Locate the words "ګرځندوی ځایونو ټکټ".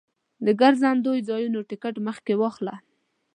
0.61-1.95